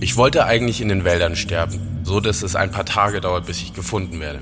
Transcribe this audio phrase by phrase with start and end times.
[0.00, 3.60] Ich wollte eigentlich in den Wäldern sterben, so dass es ein paar Tage dauert, bis
[3.60, 4.40] ich gefunden werde.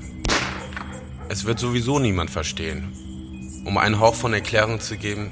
[1.29, 3.63] Es wird sowieso niemand verstehen.
[3.65, 5.31] Um einen Hauch von Erklärung zu geben,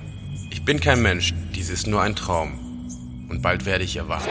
[0.50, 2.60] ich bin kein Mensch, dies ist nur ein Traum.
[3.30, 4.30] Und bald werde ich erwachen.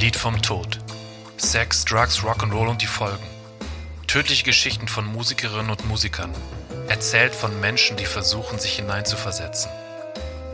[0.00, 0.80] Lied vom Tod.
[1.36, 3.35] Sex, Drugs, Rock'n'Roll und die Folgen.
[4.16, 6.32] Tödliche Geschichten von Musikerinnen und Musikern.
[6.88, 9.70] Erzählt von Menschen, die versuchen, sich hineinzuversetzen.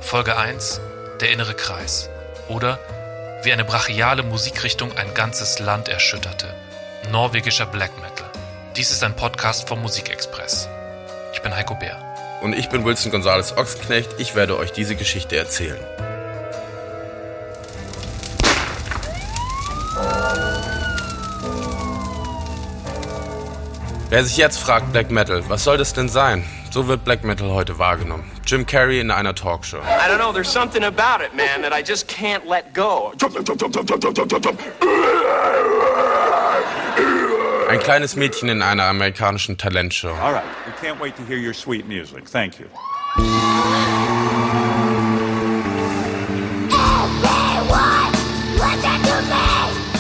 [0.00, 0.80] Folge 1.
[1.20, 2.10] Der innere Kreis.
[2.48, 2.80] Oder
[3.45, 6.52] wie eine brachiale Musikrichtung ein ganzes Land erschütterte.
[7.12, 8.28] Norwegischer Black Metal.
[8.74, 10.68] Dies ist ein Podcast vom Musikexpress.
[11.32, 12.02] Ich bin Heiko Bär.
[12.40, 14.10] Und ich bin Wilson Gonzales Ochsenknecht.
[14.18, 15.79] Ich werde euch diese Geschichte erzählen.
[24.12, 26.45] Wer sich jetzt fragt, Black Metal, was soll das denn sein?
[26.71, 28.30] So wird Black Metal heute wahrgenommen.
[28.46, 29.79] Jim Carrey in einer Talkshow.
[29.79, 33.15] I don't know, there's something about it, man, that I just can't let go.
[37.71, 40.10] Ein kleines Mädchen in einer amerikanischen Talentshow.
[40.21, 42.29] All right, we can't wait to hear your sweet music.
[42.29, 42.69] Thank you.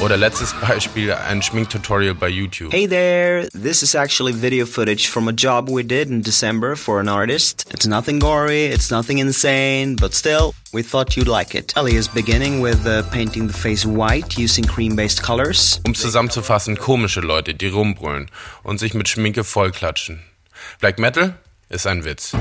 [0.02, 2.72] Oder letztes Beispiel ein Schminktutorial bei YouTube.
[2.72, 6.98] Hey there, this is actually video footage from a job we did in December for
[6.98, 7.72] an artist.
[7.72, 11.72] It's nothing gory, it's nothing insane, but still, we thought you'd like it.
[11.76, 15.80] Ellie is beginning with uh, painting the face white using cream-based colors.
[15.86, 18.28] Um zusammenzufassen, komische Leute, die rumbrüllen
[18.64, 20.20] und sich mit Schminke vollklatschen.
[20.80, 21.34] Black Metal
[21.68, 22.32] ist ein Witz.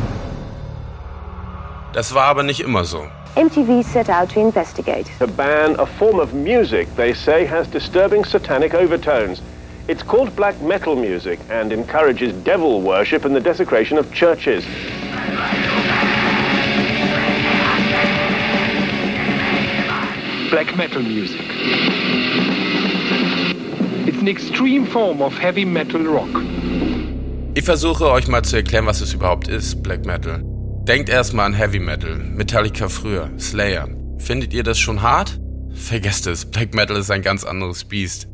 [1.93, 3.07] Das war aber nicht immer so.
[3.35, 5.09] MTV set out to investigate.
[5.19, 9.41] To ban a form of music they say has disturbing satanic overtones.
[9.87, 14.65] It's called black metal music and encourages devil worship and the desecration of churches.
[20.51, 21.45] black metal music.
[24.05, 26.29] It's an extreme form of heavy metal rock.
[27.55, 30.50] Ich versuche euch mal zu erklären, was es überhaupt ist, Black Metal.
[30.87, 33.87] Denkt erstmal an Heavy Metal, Metallica früher, Slayer.
[34.17, 35.39] Findet ihr das schon hart?
[35.75, 38.27] Vergesst es, Black Metal ist ein ganz anderes Biest.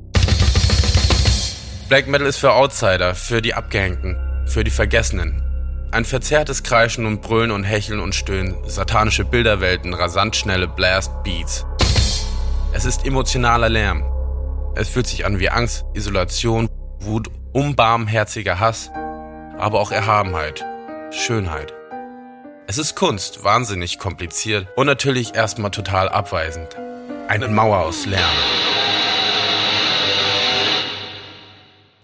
[1.90, 4.16] Black Metal ist für Outsider, für die Abgehängten,
[4.46, 5.44] für die Vergessenen.
[5.92, 11.66] Ein verzerrtes Kreischen und Brüllen und Hecheln und Stöhnen, satanische Bilderwelten, rasant schnelle Blast Beats.
[12.72, 14.06] Es ist emotionaler Lärm.
[14.76, 16.70] Es fühlt sich an wie Angst, Isolation,
[17.00, 18.90] Wut, unbarmherziger Hass,
[19.58, 20.64] aber auch Erhabenheit,
[21.12, 21.77] Schönheit.
[22.70, 26.76] Es ist Kunst, wahnsinnig kompliziert und natürlich erstmal total abweisend.
[27.30, 28.22] Eine Mauer aus Lärm.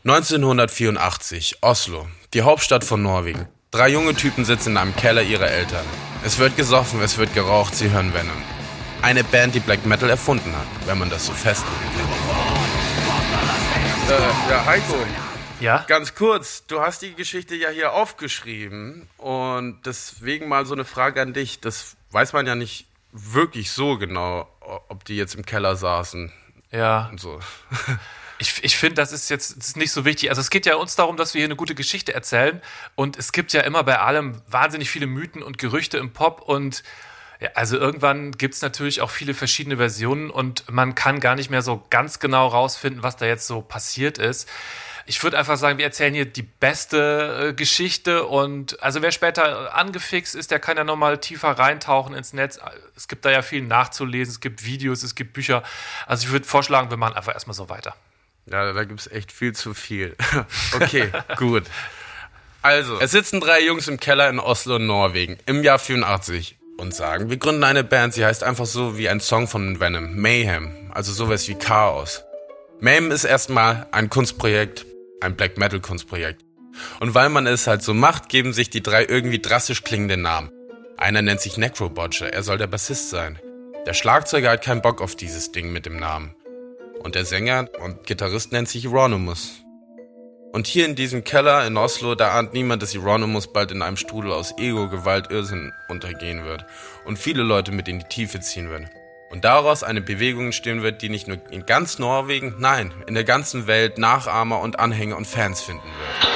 [0.06, 3.50] 1984, Oslo, die Hauptstadt von Norwegen.
[3.72, 5.86] Drei junge Typen sitzen in einem Keller ihrer Eltern.
[6.24, 8.42] Es wird gesoffen, es wird geraucht, sie hören Venom.
[9.02, 11.76] Eine Band, die Black Metal erfunden hat, wenn man das so festlegen
[14.08, 14.16] kann.
[14.16, 14.96] Äh, ja, Heiko,
[15.64, 15.86] Ja?
[15.88, 21.22] Ganz kurz, du hast die Geschichte ja hier aufgeschrieben und deswegen mal so eine Frage
[21.22, 21.62] an dich.
[21.62, 24.48] Das weiß man ja nicht wirklich so genau,
[24.90, 26.32] ob die jetzt im Keller saßen
[26.72, 27.08] Ja.
[27.10, 27.40] und so.
[28.40, 30.30] Ich, ich finde, das ist jetzt das ist nicht so wichtig.
[30.30, 32.62] Also es geht ja uns darum, dass wir hier eine gute Geschichte erzählen.
[32.96, 36.42] Und es gibt ja immer bei allem wahnsinnig viele Mythen und Gerüchte im Pop.
[36.42, 36.84] Und
[37.40, 41.52] ja, also irgendwann gibt es natürlich auch viele verschiedene Versionen und man kann gar nicht
[41.52, 44.50] mehr so ganz genau rausfinden, was da jetzt so passiert ist.
[45.06, 49.76] Ich würde einfach sagen, wir erzählen hier die beste äh, Geschichte und also wer später
[49.76, 52.60] angefixt ist, der kann ja nochmal tiefer reintauchen ins Netz.
[52.96, 55.64] Es gibt da ja viel nachzulesen, es gibt Videos, es gibt Bücher.
[56.08, 57.96] Also ich würde vorschlagen, wir machen einfach erstmal so weiter.
[58.46, 60.16] Ja, da gibt's echt viel zu viel.
[60.76, 61.64] okay, gut.
[62.62, 67.30] Also, es sitzen drei Jungs im Keller in Oslo, Norwegen, im Jahr 84 und sagen,
[67.30, 71.12] wir gründen eine Band, sie heißt einfach so wie ein Song von Venom, Mayhem, also
[71.12, 72.24] sowas wie Chaos.
[72.80, 74.86] Mayhem ist erstmal ein Kunstprojekt,
[75.24, 76.44] ein Black Metal Kunstprojekt.
[77.00, 80.52] Und weil man es halt so macht, geben sich die drei irgendwie drastisch klingende Namen.
[80.98, 83.40] Einer nennt sich Necrobotcher, er soll der Bassist sein.
[83.86, 86.36] Der Schlagzeuger hat keinen Bock auf dieses Ding mit dem Namen.
[87.00, 89.64] Und der Sänger und Gitarrist nennt sich Euronymous.
[90.54, 93.98] Und hier in diesem Keller in Oslo, da ahnt niemand, dass Euronymous bald in einem
[93.98, 96.66] Strudel aus Ego, Gewalt, Irrsinn untergehen wird
[97.06, 98.90] und viele Leute mit in die Tiefe ziehen werden.
[99.34, 103.24] Und daraus eine Bewegung entstehen wird, die nicht nur in ganz Norwegen, nein, in der
[103.24, 106.34] ganzen Welt Nachahmer und Anhänger und Fans finden wird.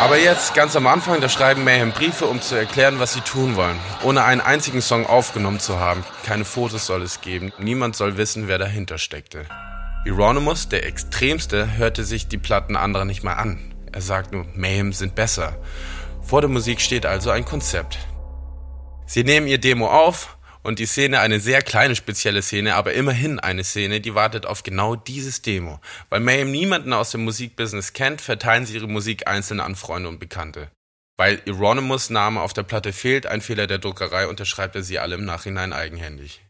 [0.00, 3.56] Aber jetzt, ganz am Anfang, da schreiben Mayhem Briefe, um zu erklären, was sie tun
[3.56, 3.76] wollen.
[4.04, 6.04] Ohne einen einzigen Song aufgenommen zu haben.
[6.24, 7.52] Keine Fotos soll es geben.
[7.58, 9.46] Niemand soll wissen, wer dahinter steckte.
[10.08, 13.74] Euronymous, der Extremste, hörte sich die Platten anderer nicht mal an.
[13.90, 15.60] Er sagt nur, Mayhem sind besser.
[16.22, 17.98] Vor der Musik steht also ein Konzept.
[19.06, 23.40] Sie nehmen ihr Demo auf und die Szene, eine sehr kleine spezielle Szene, aber immerhin
[23.40, 25.80] eine Szene, die wartet auf genau dieses Demo.
[26.08, 30.20] Weil Mayhem niemanden aus dem Musikbusiness kennt, verteilen sie ihre Musik einzeln an Freunde und
[30.20, 30.70] Bekannte.
[31.16, 35.16] Weil Euronymous Name auf der Platte fehlt, ein Fehler der Druckerei, unterschreibt er sie alle
[35.16, 36.45] im Nachhinein eigenhändig.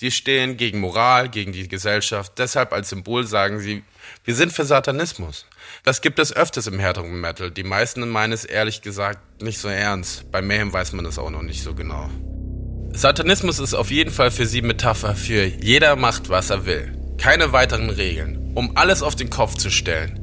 [0.00, 3.82] Sie stehen gegen Moral, gegen die Gesellschaft, deshalb als Symbol sagen sie,
[4.24, 5.44] wir sind für Satanismus.
[5.84, 7.50] Das gibt es öfters im härteren Metal.
[7.50, 10.32] Die meisten meinen es ehrlich gesagt nicht so ernst.
[10.32, 12.08] Bei Mayhem weiß man es auch noch nicht so genau.
[12.94, 16.96] Satanismus ist auf jeden Fall für sie Metapher für jeder macht, was er will.
[17.18, 20.18] Keine weiteren Regeln, um alles auf den Kopf zu stellen.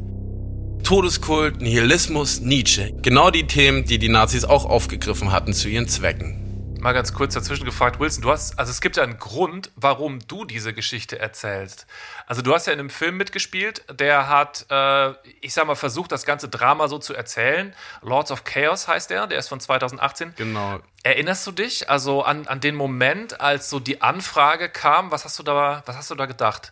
[0.81, 2.93] Todeskult, Nihilismus, Nietzsche.
[3.03, 6.46] Genau die Themen, die die Nazis auch aufgegriffen hatten zu ihren Zwecken
[6.87, 10.25] mal ganz kurz dazwischen gefragt, Wilson, du hast, also es gibt ja einen Grund, warum
[10.25, 11.85] du diese Geschichte erzählst.
[12.27, 15.11] Also du hast ja in einem Film mitgespielt, der hat, äh,
[15.41, 17.73] ich sag mal, versucht, das ganze Drama so zu erzählen.
[18.01, 20.35] Lords of Chaos heißt der, der ist von 2018.
[20.37, 20.79] Genau.
[21.03, 25.11] Erinnerst du dich also an, an den Moment, als so die Anfrage kam?
[25.11, 26.71] Was hast du da, was hast du da gedacht?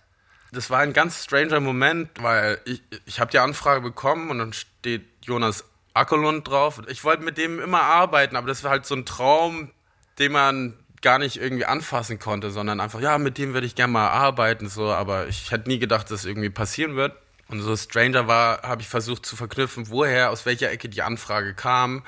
[0.54, 4.54] Das war ein ganz stranger Moment, weil ich, ich habe die Anfrage bekommen und dann
[4.54, 6.82] steht Jonas Ackerlund drauf.
[6.88, 9.72] Ich wollte mit dem immer arbeiten, aber das war halt so ein Traum,
[10.20, 13.94] den man gar nicht irgendwie anfassen konnte, sondern einfach, ja, mit dem würde ich gerne
[13.94, 17.16] mal arbeiten, so, aber ich hätte nie gedacht, dass das irgendwie passieren wird.
[17.48, 21.54] Und so Stranger war, habe ich versucht zu verknüpfen, woher, aus welcher Ecke die Anfrage
[21.54, 22.04] kam.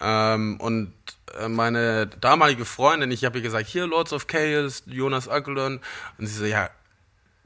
[0.00, 0.92] Ähm, und
[1.38, 5.80] äh, meine damalige Freundin, ich habe ihr gesagt, hier Lords of Chaos, Jonas Ackelon.
[6.18, 6.70] Und sie so, ja,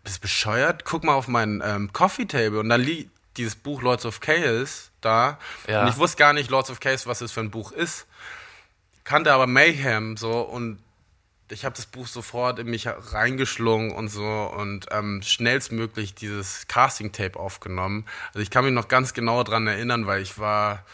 [0.04, 0.86] bist bescheuert?
[0.86, 2.60] Guck mal auf mein ähm, Coffee Table.
[2.60, 5.38] Und dann liegt dieses Buch Lords of Chaos da.
[5.66, 5.82] Ja.
[5.82, 8.06] Und ich wusste gar nicht, Lords of Chaos, was es für ein Buch ist
[9.08, 10.82] kannte aber Mayhem so und
[11.50, 17.40] ich habe das Buch sofort in mich reingeschlungen und so und ähm, schnellstmöglich dieses Casting-Tape
[17.40, 18.04] aufgenommen.
[18.28, 20.84] Also ich kann mich noch ganz genau daran erinnern, weil ich war,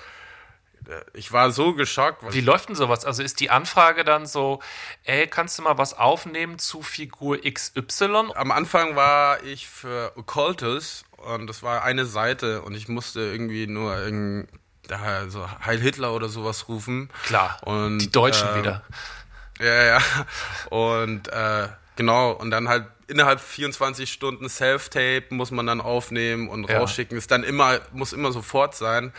[0.87, 2.23] äh, ich war so geschockt.
[2.33, 3.05] Wie läuft denn sowas?
[3.05, 4.61] Also ist die Anfrage dann so,
[5.03, 8.31] ey, kannst du mal was aufnehmen zu Figur XY?
[8.37, 13.67] Am Anfang war ich für Occultus und das war eine Seite und ich musste irgendwie
[13.67, 14.47] nur irgendwie
[14.91, 17.11] also Heil Hitler oder sowas rufen.
[17.25, 17.59] Klar.
[17.63, 18.83] Und, die Deutschen äh, wieder.
[19.61, 19.99] Ja, ja.
[20.71, 26.69] Und äh, genau, und dann halt innerhalb 24 Stunden Self-Tape muss man dann aufnehmen und
[26.69, 26.79] ja.
[26.79, 27.17] rausschicken.
[27.17, 29.13] Ist dann immer, muss immer sofort sein.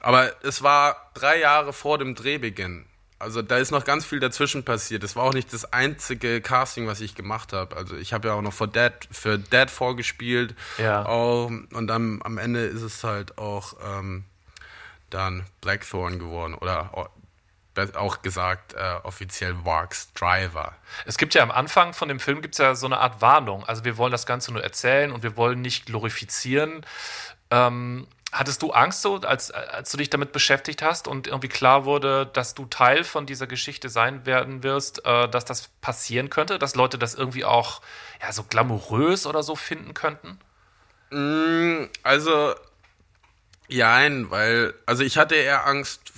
[0.00, 2.86] Aber es war drei Jahre vor dem Drehbeginn.
[3.18, 5.02] Also da ist noch ganz viel dazwischen passiert.
[5.02, 7.76] Das war auch nicht das einzige Casting, was ich gemacht habe.
[7.76, 10.54] Also ich habe ja auch noch für Dead, für Dead vorgespielt.
[10.78, 11.04] Ja.
[11.04, 14.24] Auch, und dann am Ende ist es halt auch ähm,
[15.10, 16.90] dann Blackthorn geworden oder
[17.94, 20.74] auch gesagt äh, offiziell Varks Driver.
[21.06, 23.64] Es gibt ja am Anfang von dem Film gibt ja so eine Art Warnung.
[23.64, 26.84] Also wir wollen das Ganze nur erzählen und wir wollen nicht glorifizieren.
[27.50, 31.84] Ähm, hattest du Angst, so, als, als du dich damit beschäftigt hast und irgendwie klar
[31.84, 36.58] wurde, dass du Teil von dieser Geschichte sein werden wirst, äh, dass das passieren könnte,
[36.58, 37.80] dass Leute das irgendwie auch
[38.20, 40.38] ja, so glamourös oder so finden könnten?
[41.10, 41.88] Mm,
[43.70, 46.12] also Jein, weil, also ich hatte eher Angst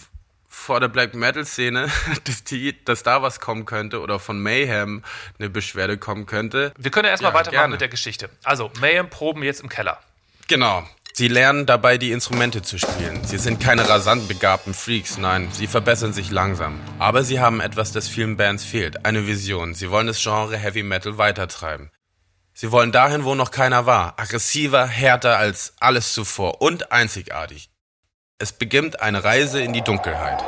[0.49, 1.89] vor der Black Metal Szene,
[2.25, 5.03] dass, die, dass da was kommen könnte oder von Mayhem
[5.39, 6.73] eine Beschwerde kommen könnte.
[6.79, 7.73] Wir können ja erstmal ja, weitermachen gerne.
[7.73, 8.31] mit der Geschichte.
[8.45, 9.99] Also, Mayhem proben jetzt im Keller.
[10.49, 10.87] Genau.
[11.15, 13.23] Sie lernen dabei, die Instrumente zu spielen.
[13.25, 16.81] Sie sind keine rasant begabten Freaks, nein, sie verbessern sich langsam.
[16.99, 19.75] Aber sie haben etwas, das vielen Bands fehlt, eine Vision.
[19.75, 21.91] Sie wollen das Genre Heavy Metal weitertreiben.
[22.55, 24.15] Sie wollen dahin, wo noch keiner war.
[24.19, 27.71] Aggressiver, härter als alles zuvor und einzigartig.
[28.39, 30.43] Es beginnt eine Reise in die Dunkelheit.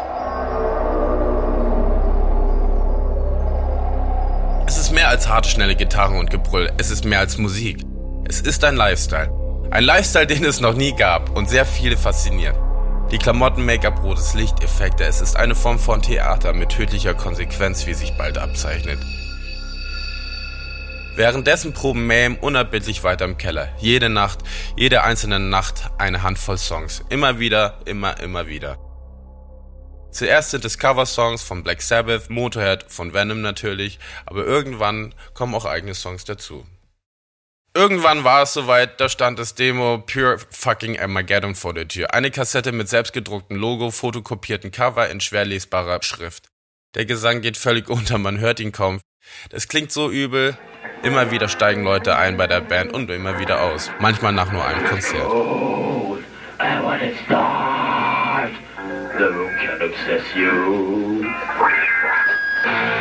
[4.67, 6.71] Es ist mehr als harte, schnelle Gitarren und Gebrüll.
[6.77, 7.83] Es ist mehr als Musik.
[8.29, 9.31] Es ist ein Lifestyle.
[9.71, 12.57] Ein Lifestyle, den es noch nie gab und sehr viele fasziniert.
[13.11, 15.05] Die Klamotten, Make-up, rotes Licht, Effekte.
[15.05, 18.99] Es ist eine Form von Theater mit tödlicher Konsequenz, wie sich bald abzeichnet.
[21.16, 23.73] Währenddessen proben Mayhem unerbittlich weiter im Keller.
[23.78, 24.40] Jede Nacht,
[24.76, 27.04] jede einzelne Nacht eine Handvoll Songs.
[27.09, 28.78] Immer wieder, immer, immer wieder.
[30.11, 35.66] Zuerst sind es Cover-Songs von Black Sabbath, Motorhead, von Venom natürlich, aber irgendwann kommen auch
[35.66, 36.66] eigene Songs dazu.
[37.75, 42.12] Irgendwann war es soweit, da stand das Demo Pure Fucking Armageddon vor der Tür.
[42.12, 46.49] Eine Kassette mit selbstgedrucktem Logo, fotokopierten Cover in schwer lesbarer Schrift.
[46.97, 49.00] Der Gesang geht völlig unter, man hört ihn kaum.
[49.50, 50.56] Das klingt so übel,
[51.05, 53.91] Immer wieder steigen Leute ein bei der Band und immer wieder aus.
[54.01, 55.31] Manchmal nach nur einem Konzert.
[62.67, 62.94] I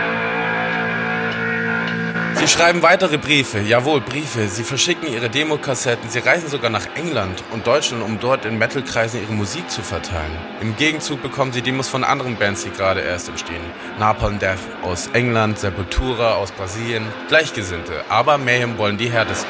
[2.44, 4.50] Sie schreiben weitere Briefe, jawohl, Briefe.
[4.50, 9.22] Sie verschicken ihre Demokassetten, sie reisen sogar nach England und Deutschland, um dort in Metalkreisen
[9.22, 10.38] ihre Musik zu verteilen.
[10.60, 13.62] Im Gegenzug bekommen sie Demos von anderen Bands, die gerade erst entstehen.
[13.98, 18.04] Napalm Death aus England, Sepultura aus Brasilien, Gleichgesinnte.
[18.10, 19.48] Aber Mayhem wollen die härtesten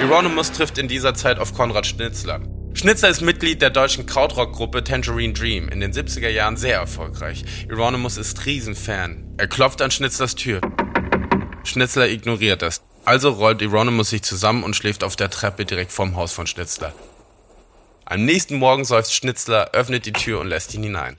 [0.00, 0.08] sein.
[0.08, 2.40] Euronymous trifft in dieser Zeit auf Konrad Schnitzler.
[2.74, 7.44] Schnitzler ist Mitglied der deutschen Krautrock-Gruppe Tangerine Dream, in den 70er Jahren sehr erfolgreich.
[7.70, 9.34] Euronymous ist Riesenfan.
[9.36, 10.60] Er klopft an Schnitzlers Tür.
[11.64, 12.80] Schnitzler ignoriert das.
[13.04, 16.94] Also rollt Euronymous sich zusammen und schläft auf der Treppe direkt vorm Haus von Schnitzler.
[18.06, 21.16] Am nächsten Morgen seufzt Schnitzler, öffnet die Tür und lässt ihn hinein.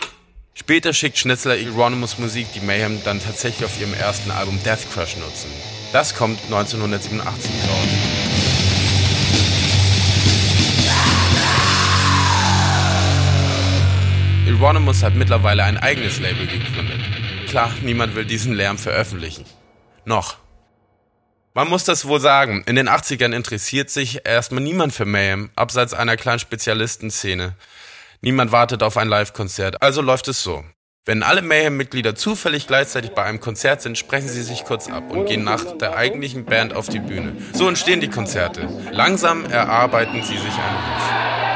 [0.55, 5.17] Später schickt Schnitzler Euronymous Musik, die Mayhem dann tatsächlich auf ihrem ersten Album Death Crush
[5.17, 5.49] nutzen.
[5.91, 8.32] Das kommt 1987 raus.
[14.47, 16.99] Euronymous hat mittlerweile ein eigenes Label gegründet.
[17.47, 19.45] Klar, niemand will diesen Lärm veröffentlichen.
[20.05, 20.37] Noch.
[21.53, 25.93] Man muss das wohl sagen, in den 80ern interessiert sich erstmal niemand für Mayhem, abseits
[25.93, 27.55] einer kleinen Spezialistenszene.
[28.21, 30.63] Niemand wartet auf ein Live-Konzert, also läuft es so.
[31.05, 35.25] Wenn alle Mayhem-Mitglieder zufällig gleichzeitig bei einem Konzert sind, sprechen sie sich kurz ab und
[35.25, 37.35] gehen nach der eigentlichen Band auf die Bühne.
[37.53, 38.67] So entstehen die Konzerte.
[38.91, 41.52] Langsam erarbeiten sie sich einen Ruf.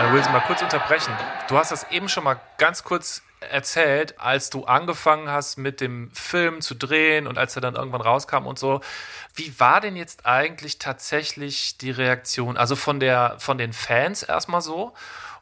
[0.00, 1.12] Ich will Sie mal kurz unterbrechen.
[1.48, 6.12] Du hast das eben schon mal ganz kurz erzählt, als du angefangen hast mit dem
[6.12, 8.80] Film zu drehen und als er dann irgendwann rauskam und so.
[9.34, 12.56] Wie war denn jetzt eigentlich tatsächlich die Reaktion?
[12.56, 14.94] Also von der von den Fans erstmal so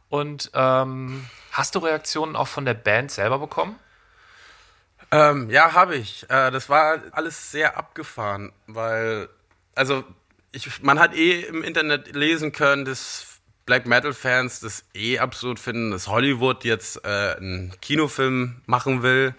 [0.08, 3.78] und ähm, hast du Reaktionen auch von der Band selber bekommen?
[5.10, 6.24] Ähm, ja, habe ich.
[6.30, 9.28] Äh, das war alles sehr abgefahren, weil
[9.74, 10.02] also
[10.52, 13.25] ich, man hat eh im Internet lesen können, dass
[13.66, 19.34] Black Metal-Fans das eh absurd finden, dass Hollywood jetzt äh, einen Kinofilm machen will,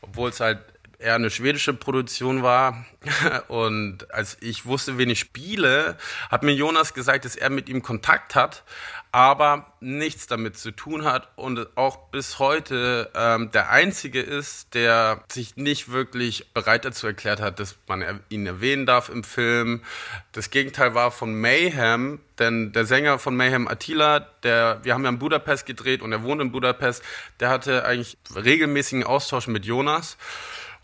[0.00, 0.60] obwohl es halt
[1.04, 2.84] eher eine schwedische Produktion war.
[3.48, 5.96] Und als ich wusste, wen ich spiele,
[6.30, 8.64] hat mir Jonas gesagt, dass er mit ihm Kontakt hat,
[9.12, 15.22] aber nichts damit zu tun hat und auch bis heute ähm, der Einzige ist, der
[15.30, 19.82] sich nicht wirklich bereit dazu erklärt hat, dass man ihn erwähnen darf im Film.
[20.32, 25.10] Das Gegenteil war von Mayhem, denn der Sänger von Mayhem, Attila, der, wir haben ja
[25.10, 27.04] in Budapest gedreht und er wohnt in Budapest,
[27.38, 30.16] der hatte eigentlich regelmäßigen Austausch mit Jonas.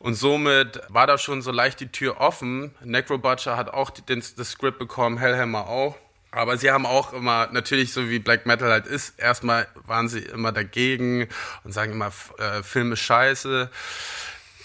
[0.01, 2.75] Und somit war da schon so leicht die Tür offen.
[2.83, 5.95] Necrobutcher hat auch den, das Skript bekommen, Hellhammer auch.
[6.31, 10.21] Aber sie haben auch immer, natürlich so wie Black Metal halt ist, erstmal waren sie
[10.21, 11.29] immer dagegen
[11.65, 13.71] und sagen immer, äh, Film ist scheiße.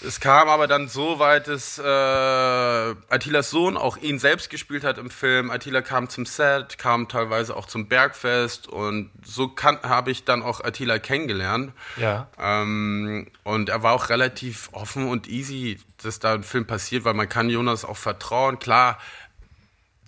[0.04, 4.98] Es kam aber dann so weit, dass äh, Attilas Sohn auch ihn selbst gespielt hat
[4.98, 5.50] im Film.
[5.50, 10.62] Attila kam zum Set, kam teilweise auch zum Bergfest und so habe ich dann auch
[10.62, 11.72] Attila kennengelernt.
[11.96, 12.28] Ja.
[12.38, 17.14] Ähm, und er war auch relativ offen und easy, dass da ein Film passiert, weil
[17.14, 18.58] man kann Jonas auch vertrauen.
[18.58, 18.98] Klar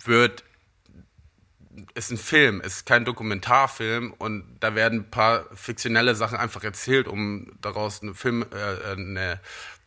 [0.05, 0.43] wird
[1.93, 7.07] ist ein Film, ist kein Dokumentarfilm und da werden ein paar fiktionelle Sachen einfach erzählt,
[7.07, 9.39] um daraus eine Film, äh, eine,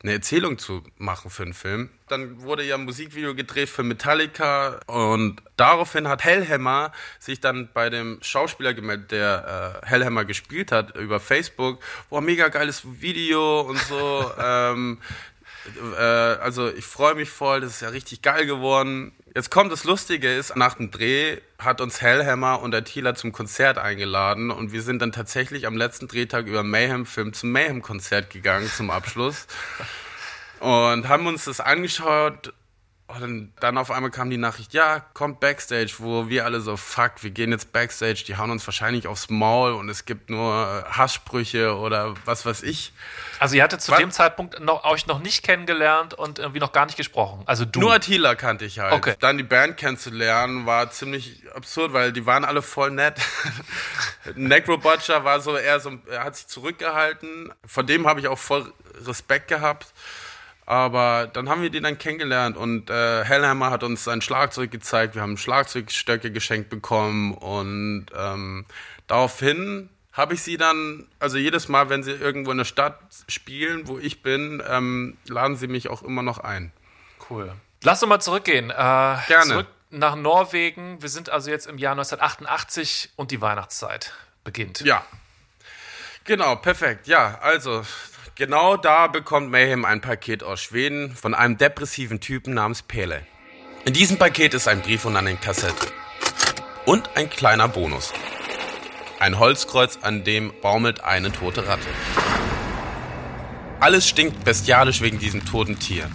[0.02, 1.90] eine Erzählung zu machen für einen Film.
[2.09, 7.88] Dann wurde ja ein Musikvideo gedreht für Metallica und daraufhin hat Hellhammer sich dann bei
[7.88, 11.80] dem Schauspieler gemeldet, der äh, Hellhammer gespielt hat, über Facebook.
[12.11, 14.30] Boah, mega geiles Video und so.
[14.42, 14.99] ähm,
[15.97, 19.12] äh, also ich freue mich voll, das ist ja richtig geil geworden.
[19.35, 23.78] Jetzt kommt das Lustige ist, nach dem Dreh hat uns Hellhammer und Attila zum Konzert
[23.78, 28.90] eingeladen und wir sind dann tatsächlich am letzten Drehtag über Mayhem-Film zum Mayhem-Konzert gegangen zum
[28.90, 29.47] Abschluss
[30.61, 32.52] und haben uns das angeschaut
[33.09, 37.23] und dann auf einmal kam die Nachricht, ja, kommt Backstage, wo wir alle so, fuck,
[37.23, 41.76] wir gehen jetzt Backstage, die hauen uns wahrscheinlich aufs Maul und es gibt nur Hasssprüche
[41.76, 42.92] oder was weiß ich.
[43.38, 43.99] Also ihr hattet zu was?
[43.99, 47.42] dem Zeitpunkt noch, euch noch nicht kennengelernt und irgendwie noch gar nicht gesprochen.
[47.44, 47.80] Also du.
[47.80, 48.94] Nur Attila kannte ich halt.
[48.94, 49.14] Okay.
[49.21, 53.21] Dann die Band kennenzulernen war ziemlich absurd, weil die waren alle voll nett.
[54.37, 57.52] Necrobutcher war so eher so, er hat sich zurückgehalten.
[57.66, 58.73] Von dem habe ich auch voll
[59.04, 59.92] Respekt gehabt.
[60.64, 65.14] Aber dann haben wir die dann kennengelernt und äh, Hellhammer hat uns sein Schlagzeug gezeigt.
[65.14, 68.64] Wir haben Schlagzeugstöcke geschenkt bekommen und ähm,
[69.09, 73.88] daraufhin habe ich sie dann, also jedes Mal, wenn sie irgendwo in der Stadt spielen,
[73.88, 76.71] wo ich bin, ähm, laden sie mich auch immer noch ein.
[77.28, 77.52] Cool.
[77.83, 78.71] Lass uns mal zurückgehen.
[78.71, 79.45] Äh, Gerne.
[79.47, 81.00] Zurück nach Norwegen.
[81.02, 84.12] Wir sind also jetzt im Jahr 1988 und die Weihnachtszeit
[84.45, 84.81] beginnt.
[84.81, 85.04] Ja.
[86.25, 87.09] Genau, perfekt.
[87.09, 87.83] Ja, also
[88.34, 93.26] Genau da bekommt Mayhem ein Paket aus Schweden von einem depressiven Typen namens Pele.
[93.84, 95.86] In diesem Paket ist ein Brief und eine Kassette.
[96.86, 98.10] Und ein kleiner Bonus.
[99.18, 101.86] Ein Holzkreuz, an dem baumelt eine tote Ratte.
[103.80, 106.10] Alles stinkt bestialisch wegen diesem toten Tier.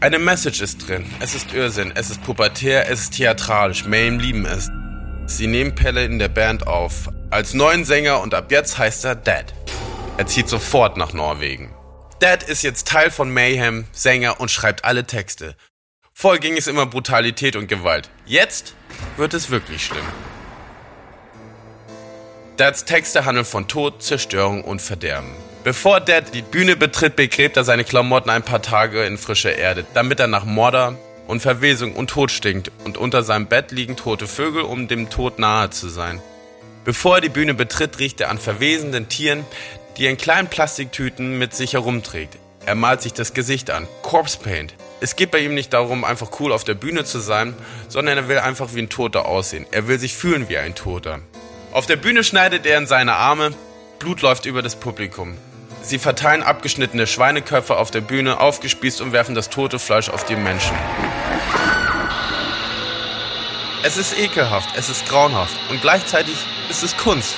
[0.00, 1.08] Eine Message ist drin.
[1.20, 3.84] Es ist Irrsinn, es ist pubertär, es ist theatralisch.
[3.84, 4.68] Mayhem lieben es.
[5.26, 7.08] Sie nehmen Pelle in der Band auf.
[7.30, 9.54] Als neuen Sänger und ab jetzt heißt er Dad.
[10.18, 11.74] Er zieht sofort nach Norwegen.
[12.20, 15.56] Dad ist jetzt Teil von Mayhem, Sänger und schreibt alle Texte.
[16.12, 18.10] Vorher ging es immer Brutalität und Gewalt.
[18.26, 18.74] Jetzt
[19.16, 20.04] wird es wirklich schlimm.
[22.58, 25.34] Dads Texte handeln von Tod, Zerstörung und Verderben.
[25.64, 29.86] Bevor Dad die Bühne betritt, begräbt er seine Klamotten ein paar Tage in frischer Erde,
[29.94, 34.26] damit er nach Mordor und Verwesung und Tod stinkt und unter seinem Bett liegen tote
[34.26, 36.20] Vögel, um dem Tod nahe zu sein.
[36.84, 39.44] Bevor er die Bühne betritt, riecht er an verwesenden Tieren,
[39.96, 42.38] die in kleinen Plastiktüten mit sich herumträgt.
[42.64, 43.88] Er malt sich das Gesicht an.
[44.02, 44.74] Corpse Paint.
[45.00, 47.54] Es geht bei ihm nicht darum, einfach cool auf der Bühne zu sein,
[47.88, 49.66] sondern er will einfach wie ein Toter aussehen.
[49.72, 51.18] Er will sich fühlen wie ein Toter.
[51.72, 53.52] Auf der Bühne schneidet er in seine Arme,
[53.98, 55.36] Blut läuft über das Publikum.
[55.82, 60.36] Sie verteilen abgeschnittene Schweineköpfe auf der Bühne, aufgespießt und werfen das tote Fleisch auf die
[60.36, 60.76] Menschen.
[63.84, 66.36] Es ist ekelhaft, es ist grauenhaft und gleichzeitig
[66.70, 67.34] ist es Kunst.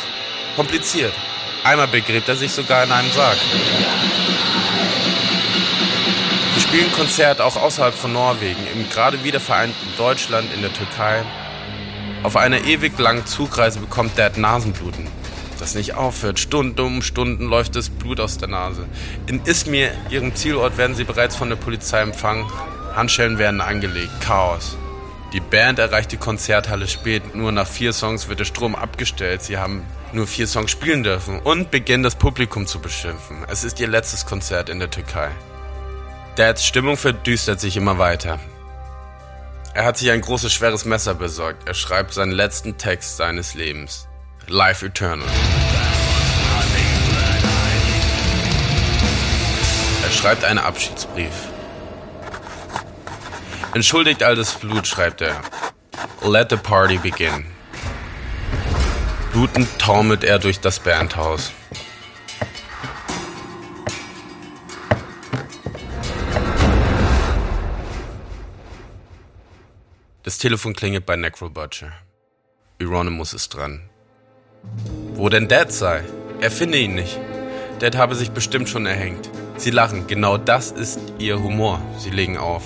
[0.57, 1.15] Kompliziert.
[1.65, 3.39] Einmal begräbt er sich sogar in einem Sarg.
[6.53, 11.23] Wir spielen Konzert auch außerhalb von Norwegen, im gerade wiedervereinten Deutschland, in der Türkei,
[12.23, 15.07] auf einer ewig langen Zugreise bekommt Dad Nasenbluten.
[15.59, 16.39] Das nicht aufhört.
[16.39, 18.87] Stunden um Stunden läuft das Blut aus der Nase.
[19.27, 22.47] In Izmir, ihrem Zielort, werden sie bereits von der Polizei empfangen.
[22.95, 24.11] Handschellen werden angelegt.
[24.21, 24.77] Chaos.
[25.33, 27.35] Die Band erreicht die Konzerthalle spät.
[27.35, 29.43] Nur nach vier Songs wird der Strom abgestellt.
[29.43, 29.83] Sie haben
[30.15, 33.45] nur vier Songs spielen dürfen und beginnen das Publikum zu beschimpfen.
[33.49, 35.31] Es ist ihr letztes Konzert in der Türkei.
[36.37, 38.41] Dads Stimmung verdüstert sich immer weiter.
[39.75, 41.69] Er hat sich ein großes, schweres Messer besorgt.
[41.69, 44.09] Er schreibt seinen letzten Text seines Lebens.
[44.47, 45.29] Life Eternal.
[50.05, 51.33] Er schreibt einen Abschiedsbrief.
[53.75, 55.41] Entschuldigt all das Blut, schreibt er.
[56.23, 57.54] Let the party begin.
[59.35, 61.51] Blutend taumelt er durch das Bandhaus.
[70.23, 71.91] Das Telefon klingelt bei Necro Butcher.
[72.81, 73.83] Euronymous ist dran.
[75.15, 76.05] Wo denn Dad sei?
[76.41, 77.19] Er finde ihn nicht.
[77.81, 79.29] Dad habe sich bestimmt schon erhängt.
[79.57, 81.83] Sie lachen, genau das ist ihr Humor.
[81.99, 82.63] Sie legen auf.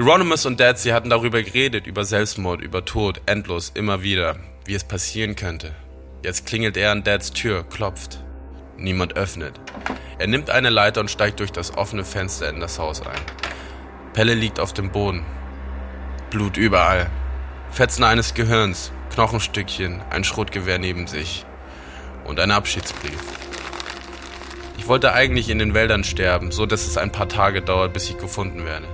[0.00, 4.74] Euronymous und Dad, sie hatten darüber geredet, über Selbstmord, über Tod, endlos, immer wieder, wie
[4.74, 5.74] es passieren könnte.
[6.24, 8.24] Jetzt klingelt er an Dads Tür, klopft.
[8.76, 9.60] Niemand öffnet.
[10.18, 13.20] Er nimmt eine Leiter und steigt durch das offene Fenster in das Haus ein.
[14.14, 15.24] Pelle liegt auf dem Boden.
[16.30, 17.10] Blut überall.
[17.70, 21.44] Fetzen eines Gehirns, Knochenstückchen, ein Schrotgewehr neben sich
[22.24, 23.18] und ein Abschiedsbrief.
[24.78, 28.08] Ich wollte eigentlich in den Wäldern sterben, so dass es ein paar Tage dauert, bis
[28.10, 28.86] ich gefunden werde.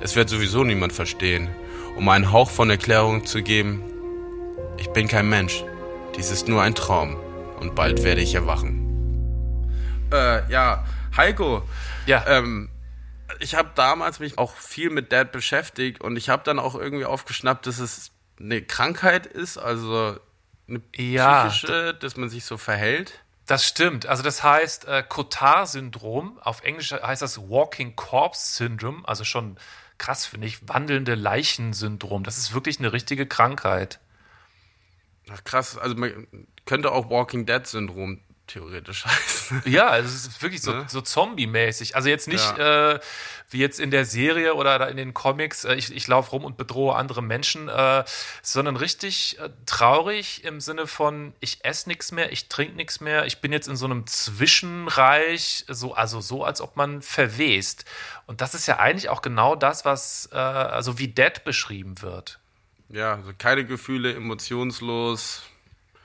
[0.00, 1.48] Es wird sowieso niemand verstehen.
[1.96, 3.82] Um einen Hauch von Erklärung zu geben,
[4.78, 5.64] ich bin kein Mensch.
[6.16, 7.16] Dies ist nur ein Traum
[7.60, 8.80] und bald werde ich erwachen.
[10.12, 10.84] Äh, ja,
[11.16, 11.62] Heiko.
[12.06, 12.24] Ja.
[12.26, 12.70] Ähm,
[13.40, 17.04] ich habe damals mich auch viel mit Dad beschäftigt und ich habe dann auch irgendwie
[17.04, 20.18] aufgeschnappt, dass es eine Krankheit ist, also
[20.68, 21.46] eine Ja.
[21.46, 23.20] psychische, dass man sich so verhält.
[23.46, 24.06] Das stimmt.
[24.06, 26.38] Also das heißt äh, Cotard-Syndrom.
[26.42, 29.02] Auf Englisch heißt das Walking Corpse Syndrome.
[29.06, 29.58] Also schon
[29.98, 30.66] krass, finde ich.
[30.68, 32.24] Wandelnde Leichensyndrom.
[32.24, 34.00] Das ist wirklich eine richtige Krankheit.
[35.30, 36.26] Ach, krass, also man
[36.66, 39.62] könnte auch Walking Dead Syndrom theoretisch heißen.
[39.66, 40.84] Ja, also es ist wirklich so, Ne?
[40.88, 41.96] so Zombie-mäßig.
[41.96, 42.98] Also jetzt nicht äh,
[43.50, 46.56] wie jetzt in der Serie oder in den Comics, äh, ich, ich laufe rum und
[46.56, 48.04] bedrohe andere Menschen, äh,
[48.42, 53.24] sondern richtig äh, traurig im Sinne von, ich esse nichts mehr, ich trinke nichts mehr,
[53.24, 57.84] ich bin jetzt in so einem Zwischenreich, so, also so, als ob man verwest.
[58.26, 62.40] Und das ist ja eigentlich auch genau das, was äh, also wie Dead beschrieben wird.
[62.88, 65.42] Ja, also keine Gefühle, emotionslos,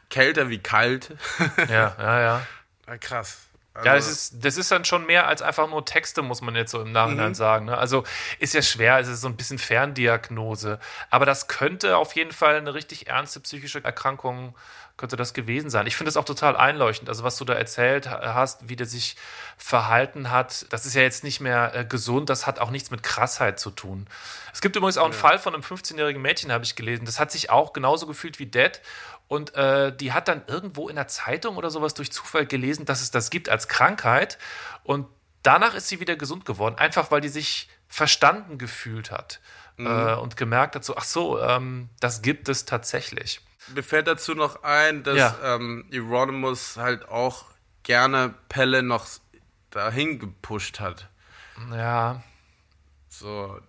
[0.09, 1.15] kälter wie kalt.
[1.69, 2.47] Ja, ja, ja.
[2.87, 3.45] Ja, krass.
[3.73, 6.55] Also, Ja, das ist, das ist dann schon mehr als einfach nur Texte, muss man
[6.55, 7.65] jetzt so im Nachhinein sagen.
[7.65, 7.77] Ne?
[7.77, 8.03] Also
[8.39, 10.79] ist ja schwer, es ist so ein bisschen Ferndiagnose.
[11.09, 14.55] Aber das könnte auf jeden Fall eine richtig ernste psychische Erkrankung,
[14.99, 15.87] könnte das gewesen sein.
[15.87, 17.09] Ich finde es auch total einleuchtend.
[17.09, 19.15] Also was du da erzählt ha- hast, wie der sich
[19.57, 23.01] verhalten hat, das ist ja jetzt nicht mehr äh, gesund, das hat auch nichts mit
[23.01, 24.07] Krassheit zu tun.
[24.53, 27.05] Es gibt übrigens auch einen Fall von einem 15-jährigen Mädchen, habe ich gelesen.
[27.05, 28.79] Das hat sich auch genauso gefühlt wie Dead.
[29.27, 33.01] Und äh, die hat dann irgendwo in der Zeitung oder sowas durch Zufall gelesen, dass
[33.01, 34.37] es das gibt als Krankheit.
[34.83, 35.07] Und
[35.43, 39.39] danach ist sie wieder gesund geworden, einfach weil die sich verstanden gefühlt hat.
[39.77, 43.39] äh, und gemerkt hat, so, ach so, ähm, das gibt es tatsächlich.
[43.67, 45.35] Mir fällt dazu noch ein, dass Ja.
[45.43, 47.45] ähm, Euronymous halt auch
[47.83, 49.05] gerne Pelle noch
[49.69, 51.07] dahin gepusht hat.
[51.71, 52.23] Ja,
[53.09, 53.59] So,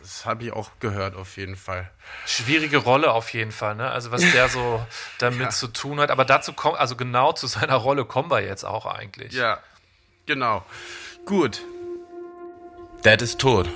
[0.00, 1.90] das habe ich auch gehört auf jeden Fall.
[2.26, 3.90] schwierige Rolle auf jeden Fall, ne?
[3.90, 4.84] Also was der so
[5.18, 5.48] damit Ja.
[5.50, 6.10] zu tun hat.
[6.10, 9.32] Aber dazu kommt, also genau zu seiner Rolle kommen wir jetzt auch eigentlich.
[9.32, 9.58] Ja,
[10.26, 10.64] genau.
[11.26, 11.62] Gut.
[13.02, 13.68] Dad ist tot.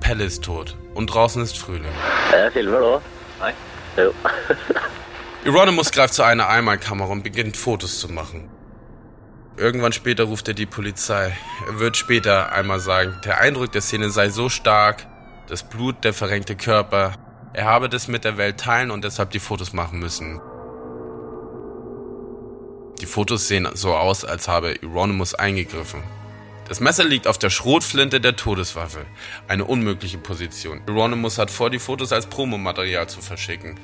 [0.00, 0.76] Pelle ist tot.
[0.94, 1.92] Und draußen ist Frühling.
[2.32, 3.00] Er Silver
[3.40, 3.52] da?
[3.96, 4.12] Jo.
[5.46, 8.48] Euronymous greift zu einer Einmalkamera und beginnt Fotos zu machen.
[9.56, 11.36] Irgendwann später ruft er die Polizei.
[11.68, 15.06] Er wird später einmal sagen, der Eindruck der Szene sei so stark,
[15.46, 17.12] das Blut, der verrenkte Körper,
[17.52, 20.40] er habe das mit der Welt teilen und deshalb die Fotos machen müssen.
[23.00, 26.02] Die Fotos sehen so aus, als habe Euronymous eingegriffen.
[26.68, 29.04] Das Messer liegt auf der Schrotflinte der Todeswaffe.
[29.48, 30.80] Eine unmögliche Position.
[30.88, 33.78] Euronymous hat vor, die Fotos als Promomaterial zu verschicken.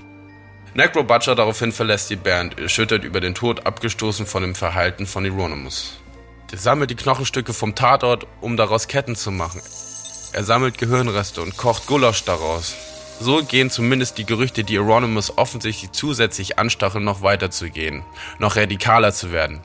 [0.73, 5.27] Necro Butcher daraufhin verlässt die Band, erschüttert über den Tod, abgestoßen von dem Verhalten von
[5.27, 6.01] Euronymous.
[6.53, 9.61] Er sammelt die Knochenstücke vom Tatort, um daraus Ketten zu machen.
[10.33, 12.75] Er sammelt Gehirnreste und kocht Gulasch daraus.
[13.21, 18.05] So gehen zumindest die Gerüchte, die Euronymous offensichtlich zusätzlich anstacheln, noch weiterzugehen,
[18.39, 19.61] noch radikaler zu werden.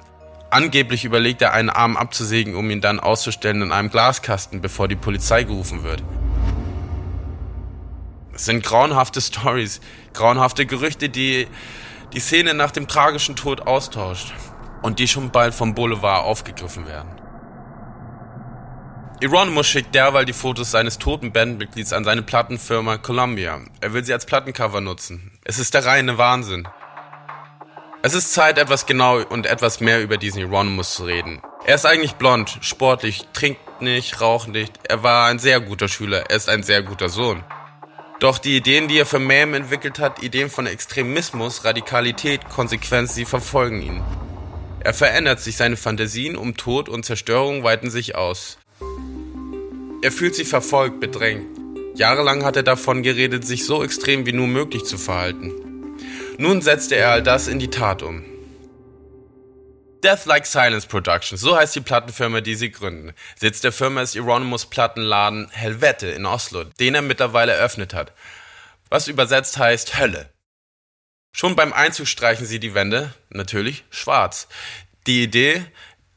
[0.56, 4.96] Angeblich überlegt er, einen Arm abzusägen, um ihn dann auszustellen in einem Glaskasten, bevor die
[4.96, 6.02] Polizei gerufen wird.
[8.34, 9.82] Es sind grauenhafte Stories,
[10.14, 11.50] grauenhafte Gerüchte, die
[12.14, 14.34] die Szene nach dem tragischen Tod austauscht
[14.82, 17.12] und die schon bald vom Boulevard aufgegriffen werden.
[19.22, 23.60] Euronymous schickt derweil die Fotos seines toten Bandmitglieds an seine Plattenfirma Columbia.
[23.82, 25.34] Er will sie als Plattencover nutzen.
[25.44, 26.66] Es ist der reine Wahnsinn.
[28.06, 31.42] Es ist Zeit, etwas genau und etwas mehr über diesen Euronymous zu reden.
[31.66, 34.74] Er ist eigentlich blond, sportlich, trinkt nicht, raucht nicht.
[34.84, 37.44] Er war ein sehr guter Schüler, er ist ein sehr guter Sohn.
[38.20, 43.26] Doch die Ideen, die er für Mayhem entwickelt hat, Ideen von Extremismus, Radikalität, Konsequenz, sie
[43.26, 44.04] verfolgen ihn.
[44.82, 48.60] Er verändert sich, seine Fantasien um Tod und Zerstörung weiten sich aus.
[50.04, 51.58] Er fühlt sich verfolgt, bedrängt.
[51.96, 55.65] Jahrelang hat er davon geredet, sich so extrem wie nur möglich zu verhalten.
[56.38, 58.24] Nun setzte er all das in die Tat um.
[60.04, 63.14] Death Like Silence Productions, so heißt die Plattenfirma, die sie gründen.
[63.36, 68.14] Sitz der Firma ist Euronymous Plattenladen Helvete in Oslo, den er mittlerweile eröffnet hat.
[68.90, 70.30] Was übersetzt heißt Hölle.
[71.32, 74.48] Schon beim Einzug streichen sie die Wände, natürlich schwarz.
[75.08, 75.66] Die Idee,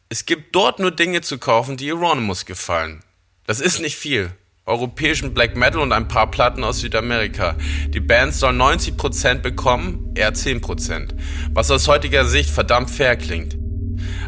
[0.09, 3.03] es gibt dort nur Dinge zu kaufen, die Euronymous gefallen.
[3.47, 4.33] Das ist nicht viel.
[4.69, 7.57] Europäischen Black Metal und ein paar Platten aus Südamerika.
[7.89, 11.15] Die Band soll 90% bekommen, er 10%.
[11.55, 13.57] Was aus heutiger Sicht verdammt fair klingt.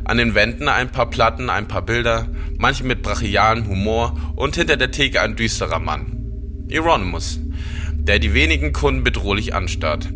[0.04, 4.76] An den Wänden ein paar Platten, ein paar Bilder, manche mit brachialem Humor und hinter
[4.76, 6.66] der Theke ein düsterer Mann.
[6.72, 7.38] Euronymous,
[7.94, 10.08] der die wenigen Kunden bedrohlich anstarrt.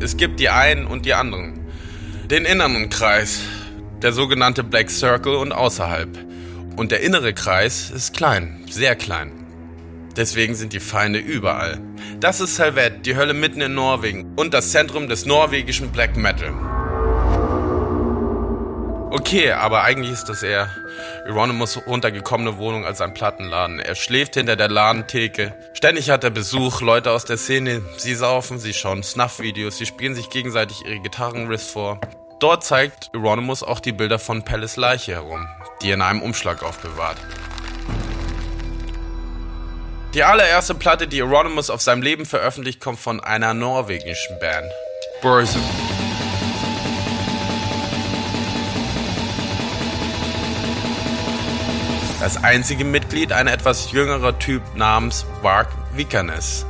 [0.00, 1.60] Es gibt die einen und die anderen.
[2.30, 3.40] Den inneren Kreis,
[4.02, 6.33] der sogenannte Black Circle und außerhalb.
[6.76, 9.32] Und der innere Kreis ist klein, sehr klein.
[10.16, 11.80] Deswegen sind die Feinde überall.
[12.20, 16.52] Das ist Helvet, die Hölle mitten in Norwegen und das Zentrum des norwegischen Black Metal.
[19.10, 20.68] Okay, aber eigentlich ist das eher
[21.26, 23.78] Euronymous runtergekommene Wohnung als ein Plattenladen.
[23.78, 25.54] Er schläft hinter der Ladentheke.
[25.72, 27.82] Ständig hat er Besuch, Leute aus der Szene.
[27.96, 32.00] Sie saufen, sie schauen Snuff-Videos, sie spielen sich gegenseitig ihre Gitarrenriffs vor.
[32.40, 35.46] Dort zeigt Euronymous auch die Bilder von Pelles Leiche herum,
[35.82, 37.16] die er in einem Umschlag aufbewahrt.
[40.14, 44.70] Die allererste Platte, die Euronymous auf seinem Leben veröffentlicht, kommt von einer norwegischen Band.
[45.22, 45.62] Burzum.
[52.20, 56.64] Das einzige Mitglied ein etwas jüngerer Typ namens Varg Vikernes.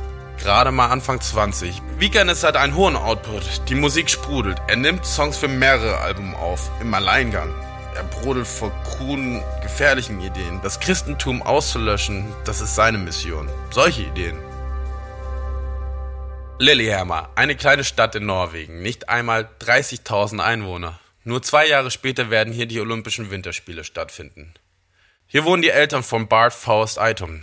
[0.45, 1.81] Gerade mal Anfang 20.
[1.97, 3.67] Vikernes hat einen hohen Output.
[3.67, 4.61] Die Musik sprudelt.
[4.67, 6.69] Er nimmt Songs für mehrere Alben auf.
[6.79, 7.51] Im Alleingang.
[7.95, 10.59] Er brodelt vor kruden, gefährlichen Ideen.
[10.61, 13.49] Das Christentum auszulöschen, das ist seine Mission.
[13.71, 14.37] Solche Ideen.
[16.59, 18.83] Lillehammer, eine kleine Stadt in Norwegen.
[18.83, 20.99] Nicht einmal 30.000 Einwohner.
[21.23, 24.53] Nur zwei Jahre später werden hier die Olympischen Winterspiele stattfinden.
[25.25, 27.41] Hier wohnen die Eltern von Bart Faust Eitum.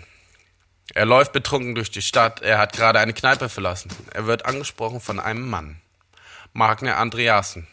[0.94, 3.90] Er läuft betrunken durch die Stadt, er hat gerade eine Kneipe verlassen.
[4.12, 5.80] Er wird angesprochen von einem Mann.
[6.52, 7.66] Magne Andreasen.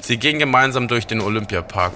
[0.00, 1.92] Sie gehen gemeinsam durch den Olympiapark.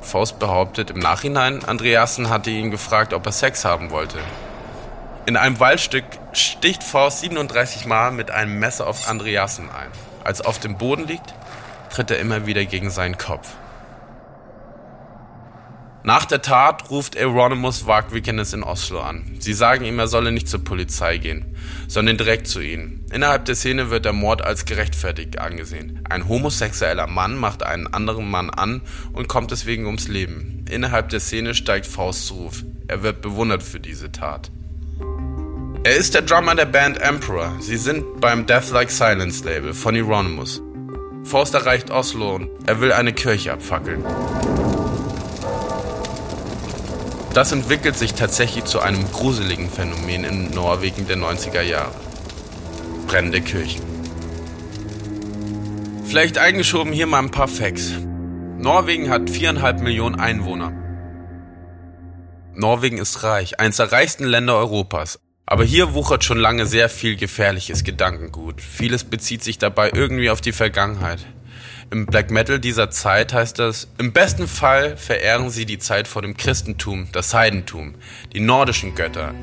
[0.00, 4.18] Faust behauptet im Nachhinein, Andreasen hatte ihn gefragt, ob er Sex haben wollte.
[5.26, 9.90] In einem Waldstück sticht Faust 37 Mal mit einem Messer auf Andreasen ein.
[10.22, 11.32] Als er auf dem Boden liegt,
[11.90, 13.48] tritt er immer wieder gegen seinen Kopf.
[16.06, 19.24] Nach der Tat ruft Euronymous Varg Vikernes in Oslo an.
[19.38, 21.56] Sie sagen ihm, er solle nicht zur Polizei gehen,
[21.88, 23.06] sondern direkt zu ihnen.
[23.10, 26.04] Innerhalb der Szene wird der Mord als gerechtfertigt angesehen.
[26.10, 28.82] Ein homosexueller Mann macht einen anderen Mann an
[29.14, 30.66] und kommt deswegen ums Leben.
[30.68, 32.64] Innerhalb der Szene steigt Faust zu Ruf.
[32.86, 34.50] Er wird bewundert für diese Tat.
[35.84, 37.56] Er ist der Drummer der Band Emperor.
[37.60, 40.60] Sie sind beim Death Like Silence Label von Euronymous.
[41.24, 44.04] Faust erreicht Oslo und er will eine Kirche abfackeln.
[47.34, 51.92] Das entwickelt sich tatsächlich zu einem gruseligen Phänomen in Norwegen der 90er Jahre.
[53.08, 53.82] Brennende Kirchen.
[56.04, 57.90] Vielleicht eingeschoben hier mal ein paar Facts.
[58.56, 60.72] Norwegen hat viereinhalb Millionen Einwohner.
[62.54, 65.18] Norwegen ist reich, eines der reichsten Länder Europas.
[65.44, 68.60] Aber hier wuchert schon lange sehr viel gefährliches Gedankengut.
[68.62, 71.18] Vieles bezieht sich dabei irgendwie auf die Vergangenheit.
[71.90, 76.22] Im Black Metal dieser Zeit heißt das, im besten Fall verehren sie die Zeit vor
[76.22, 77.94] dem Christentum, das Heidentum,
[78.32, 79.34] die nordischen Götter.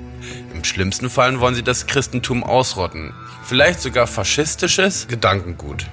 [0.54, 3.14] Im schlimmsten Fall wollen sie das Christentum ausrotten.
[3.44, 5.88] Vielleicht sogar faschistisches Gedankengut.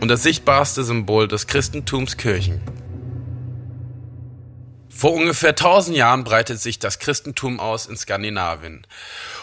[0.00, 2.60] Und das sichtbarste Symbol des Christentums Kirchen.
[4.88, 8.86] Vor ungefähr 1000 Jahren breitet sich das Christentum aus in Skandinavien.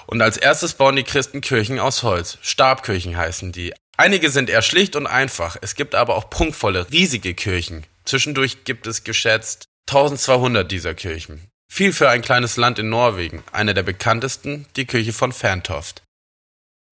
[0.07, 2.37] Und als erstes bauen die Christen Kirchen aus Holz.
[2.41, 3.73] Stabkirchen heißen die.
[3.97, 7.85] Einige sind eher schlicht und einfach, es gibt aber auch prunkvolle, riesige Kirchen.
[8.05, 11.47] Zwischendurch gibt es geschätzt 1200 dieser Kirchen.
[11.71, 16.03] Viel für ein kleines Land in Norwegen, eine der bekanntesten, die Kirche von Ferntoft.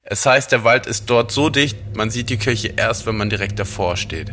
[0.01, 3.29] Es heißt, der Wald ist dort so dicht, man sieht die Kirche erst, wenn man
[3.29, 4.31] direkt davor steht.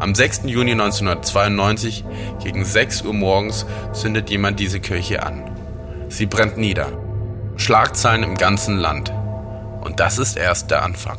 [0.00, 0.42] Am 6.
[0.46, 2.04] Juni 1992
[2.42, 5.50] gegen 6 Uhr morgens zündet jemand diese Kirche an.
[6.08, 6.92] Sie brennt nieder.
[7.56, 9.12] Schlagzeilen im ganzen Land.
[9.84, 11.18] Und das ist erst der Anfang.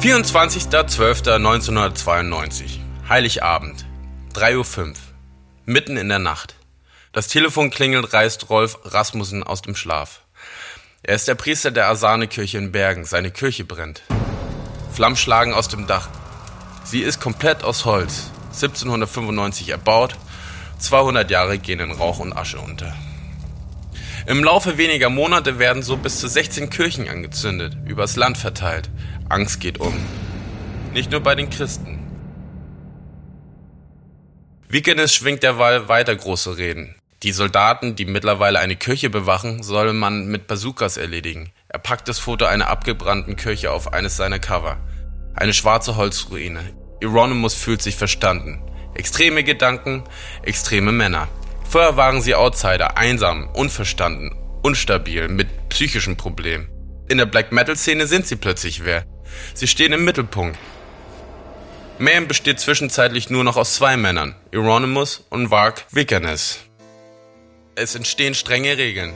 [0.00, 3.84] (24.12.1992) Heiligabend
[4.32, 4.92] 3.05 Uhr
[5.66, 6.54] Mitten in der Nacht
[7.12, 10.20] Das Telefon klingelt, reißt Rolf Rasmussen aus dem Schlaf.
[11.02, 13.04] Er ist der Priester der Asane-Kirche in Bergen.
[13.04, 14.02] Seine Kirche brennt.
[14.92, 16.08] Flammen schlagen aus dem Dach.
[16.90, 20.16] Sie ist komplett aus Holz, 1795 erbaut,
[20.78, 22.96] 200 Jahre gehen in Rauch und Asche unter.
[24.26, 28.88] Im Laufe weniger Monate werden so bis zu 16 Kirchen angezündet, übers Land verteilt.
[29.28, 29.94] Angst geht um.
[30.94, 31.98] Nicht nur bei den Christen.
[34.66, 36.94] Wikenes schwingt derweil weiter große Reden.
[37.22, 41.50] Die Soldaten, die mittlerweile eine Kirche bewachen, soll man mit Bazookas erledigen.
[41.68, 44.78] Er packt das Foto einer abgebrannten Kirche auf eines seiner Cover.
[45.38, 46.74] Eine schwarze Holzruine.
[47.00, 48.60] Euronymous fühlt sich verstanden.
[48.94, 50.02] Extreme Gedanken,
[50.42, 51.28] extreme Männer.
[51.62, 56.68] Vorher waren sie Outsider, einsam, unverstanden, unstabil, mit psychischen Problemen.
[57.08, 59.04] In der Black Metal Szene sind sie plötzlich wer.
[59.54, 60.58] Sie stehen im Mittelpunkt.
[62.00, 66.58] Mayhem besteht zwischenzeitlich nur noch aus zwei Männern, Euronymous und Varg Vikernes.
[67.76, 69.14] Es entstehen strenge Regeln.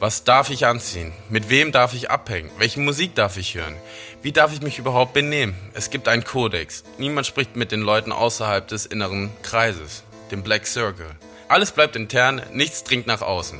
[0.00, 1.12] Was darf ich anziehen?
[1.30, 2.50] Mit wem darf ich abhängen?
[2.58, 3.76] Welche Musik darf ich hören?
[4.22, 5.56] Wie darf ich mich überhaupt benehmen?
[5.74, 6.84] Es gibt einen Kodex.
[6.96, 11.10] Niemand spricht mit den Leuten außerhalb des inneren Kreises, dem Black Circle.
[11.48, 13.58] Alles bleibt intern, nichts dringt nach außen.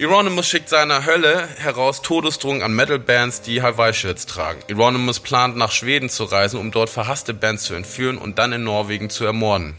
[0.00, 4.60] Euronymous schickt seiner Hölle heraus Todesdrohungen an Metal-Bands, die Hawaii-Shirts tragen.
[4.70, 8.62] Euronymous plant nach Schweden zu reisen, um dort verhasste Bands zu entführen und dann in
[8.62, 9.74] Norwegen zu ermorden.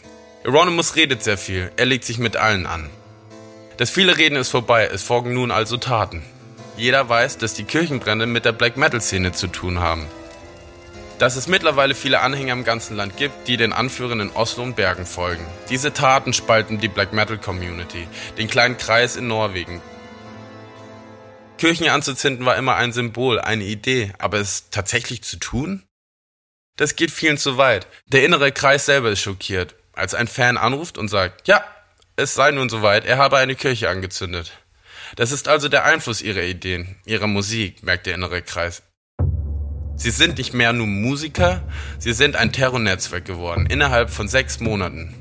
[0.46, 2.90] Euronymous redet sehr viel, er legt sich mit allen an.
[3.78, 6.22] Das viele Reden ist vorbei, es folgen nun also Taten.
[6.78, 10.08] Jeder weiß, dass die Kirchenbrände mit der Black Metal Szene zu tun haben.
[11.20, 14.76] Dass es mittlerweile viele Anhänger im ganzen Land gibt, die den Anführern in Oslo und
[14.76, 15.46] Bergen folgen.
[15.70, 18.08] Diese Taten spalten die Black Metal Community,
[18.38, 19.82] den kleinen Kreis in Norwegen.
[21.58, 25.84] Kirchen anzuzünden war immer ein Symbol, eine Idee, aber es tatsächlich zu tun?
[26.76, 27.88] Das geht vielen zu weit.
[28.08, 31.64] Der innere Kreis selber ist schockiert, als ein Fan anruft und sagt, ja,
[32.18, 34.52] es sei nun soweit, er habe eine Kirche angezündet.
[35.16, 38.84] Das ist also der Einfluss ihrer Ideen, ihrer Musik, merkt der innere Kreis.
[39.98, 41.64] Sie sind nicht mehr nur Musiker,
[42.00, 45.14] sie sind ein Terrornetzwerk geworden, innerhalb von sechs Monaten.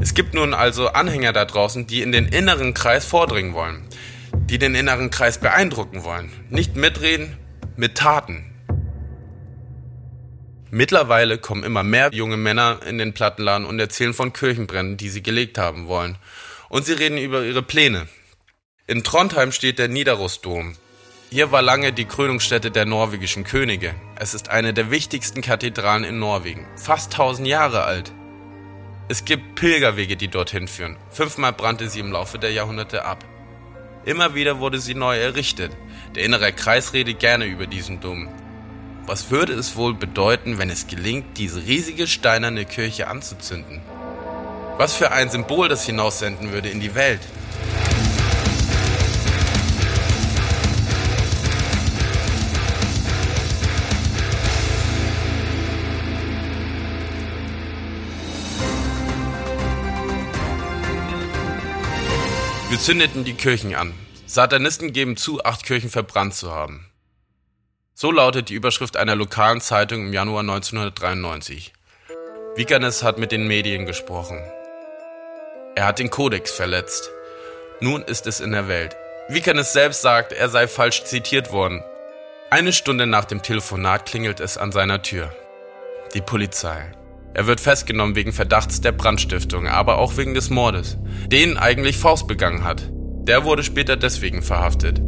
[0.00, 3.82] Es gibt nun also Anhänger da draußen, die in den inneren Kreis vordringen wollen,
[4.32, 6.30] die den inneren Kreis beeindrucken wollen.
[6.50, 7.36] Nicht mitreden,
[7.76, 8.44] mit Taten.
[10.70, 15.22] Mittlerweile kommen immer mehr junge Männer in den Plattenladen und erzählen von Kirchenbränden, die sie
[15.22, 16.16] gelegt haben wollen.
[16.68, 18.06] Und sie reden über ihre Pläne.
[18.90, 20.74] In Trondheim steht der Nidarosdom.
[21.30, 23.94] Hier war lange die Krönungsstätte der norwegischen Könige.
[24.16, 26.66] Es ist eine der wichtigsten Kathedralen in Norwegen.
[26.74, 28.10] Fast tausend Jahre alt.
[29.08, 30.96] Es gibt Pilgerwege, die dorthin führen.
[31.10, 33.24] Fünfmal brannte sie im Laufe der Jahrhunderte ab.
[34.06, 35.70] Immer wieder wurde sie neu errichtet.
[36.16, 38.28] Der innere Kreis redet gerne über diesen Dom.
[39.06, 43.82] Was würde es wohl bedeuten, wenn es gelingt, diese riesige steinerne Kirche anzuzünden?
[44.78, 47.20] Was für ein Symbol das hinaussenden würde in die Welt.
[62.70, 63.92] Wir zündeten die Kirchen an.
[64.26, 66.88] Satanisten geben zu, acht Kirchen verbrannt zu haben.
[67.94, 71.72] So lautet die Überschrift einer lokalen Zeitung im Januar 1993.
[72.54, 74.38] Vikernes hat mit den Medien gesprochen.
[75.74, 77.10] Er hat den Kodex verletzt.
[77.80, 78.94] Nun ist es in der Welt.
[79.28, 81.82] Vikernes selbst sagt, er sei falsch zitiert worden.
[82.50, 85.34] Eine Stunde nach dem Telefonat klingelt es an seiner Tür.
[86.14, 86.92] Die Polizei.
[87.32, 92.26] Er wird festgenommen wegen Verdachts der Brandstiftung, aber auch wegen des Mordes, den eigentlich Faust
[92.26, 92.90] begangen hat.
[93.24, 95.00] Der wurde später deswegen verhaftet.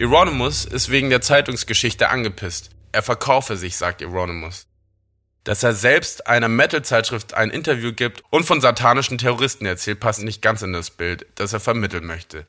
[0.00, 2.70] Euronymous ist wegen der Zeitungsgeschichte angepisst.
[2.92, 4.66] Er verkaufe sich, sagt Euronymous.
[5.44, 10.40] Dass er selbst einer Metal-Zeitschrift ein Interview gibt und von satanischen Terroristen erzählt, passt nicht
[10.40, 12.46] ganz in das Bild, das er vermitteln möchte.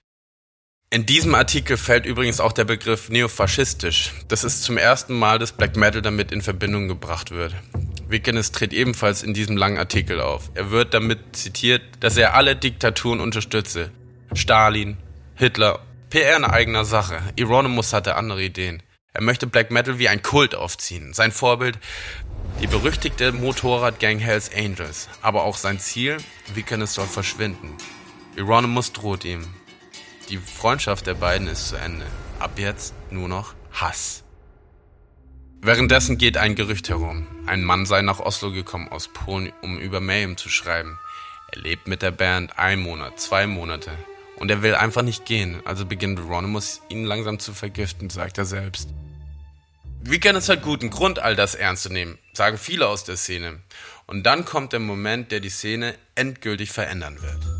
[0.94, 4.12] In diesem Artikel fällt übrigens auch der Begriff neofaschistisch.
[4.28, 7.56] Das ist zum ersten Mal, dass Black Metal damit in Verbindung gebracht wird.
[8.10, 10.52] Wickenes tritt ebenfalls in diesem langen Artikel auf.
[10.54, 13.90] Er wird damit zitiert, dass er alle Diktaturen unterstütze.
[14.34, 14.98] Stalin,
[15.36, 17.22] Hitler, PR in eigener Sache.
[17.40, 18.84] Euronymous hatte andere Ideen.
[19.14, 21.14] Er möchte Black Metal wie ein Kult aufziehen.
[21.14, 21.80] Sein Vorbild
[22.62, 25.08] die berüchtigte Motorradgang Hells Angels.
[25.22, 26.18] Aber auch sein Ziel,
[26.54, 27.78] Wickenes soll verschwinden.
[28.38, 29.48] Euronymous droht ihm.
[30.32, 32.06] Die Freundschaft der beiden ist zu Ende.
[32.39, 34.24] Ab jetzt nur noch Hass.
[35.62, 37.28] Währenddessen geht ein Gerücht herum.
[37.48, 40.98] Ein Mann sei nach Oslo gekommen aus Polen, um über Mayhem zu schreiben.
[41.52, 43.91] Er lebt mit der Band ein Monat, zwei Monate.
[44.38, 48.46] Und er will einfach nicht gehen, also beginnt Ronimus ihn langsam zu vergiften, sagt er
[48.46, 48.88] selbst.
[50.02, 53.60] Weekend ist halt guten Grund, all das ernst zu nehmen, sagen viele aus der Szene.
[54.08, 57.51] Und dann kommt der Moment, der die Szene endgültig verändern wird.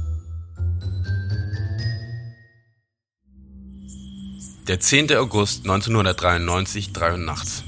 [4.72, 5.14] Der 10.
[5.18, 7.66] August 1993, 3 Uhr nachts.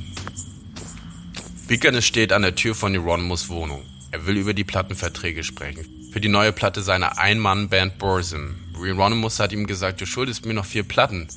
[1.67, 3.83] Wickernes steht an der Tür von Euronymous Wohnung.
[4.11, 5.85] Er will über die Plattenverträge sprechen.
[6.13, 8.55] Für die neue Platte seiner Ein-Mann-Band Borzim.
[8.79, 11.27] Euronymous hat ihm gesagt, du schuldest mir noch vier Platten.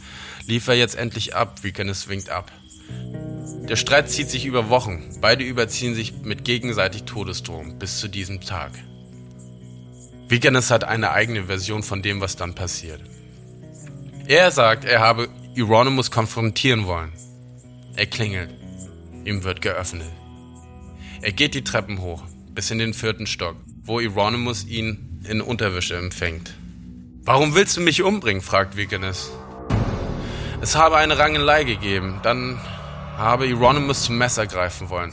[0.46, 1.64] Liefer jetzt endlich ab.
[1.64, 2.52] Wickernes winkt ab.
[3.68, 5.18] Der Streit zieht sich über Wochen.
[5.20, 8.70] Beide überziehen sich mit gegenseitig Todesdrohung bis zu diesem Tag.
[10.28, 13.00] Wickernes hat eine eigene Version von dem, was dann passiert.
[14.28, 17.12] Er sagt, er habe Euronymous konfrontieren wollen.
[17.96, 18.50] Er klingelt.
[19.24, 20.10] Ihm wird geöffnet.
[21.22, 25.96] Er geht die Treppen hoch, bis in den vierten Stock, wo Euronymous ihn in Unterwäsche
[25.96, 26.54] empfängt.
[27.22, 28.42] Warum willst du mich umbringen?
[28.42, 29.32] fragt Vigenes.
[30.60, 32.20] Es habe eine Rangelei gegeben.
[32.22, 32.60] Dann
[33.16, 35.12] habe Euronymous zum Messer greifen wollen.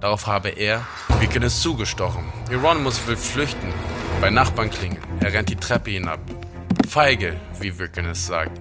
[0.00, 0.86] Darauf habe er
[1.20, 2.24] Vigenes zugestochen.
[2.50, 3.74] Euronymous will flüchten.
[4.22, 5.04] Bei Nachbarn klingeln.
[5.20, 6.20] Er rennt die Treppe hinab.
[6.88, 8.58] Feige, wie Vigenes sagt.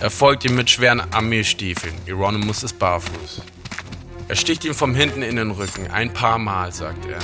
[0.00, 1.92] Er folgt ihm mit schweren Armeestiefeln.
[2.08, 3.42] Euronymous ist barfuß.
[4.28, 5.90] Er sticht ihm vom hinten in den Rücken.
[5.90, 7.18] Ein paar Mal, sagt er.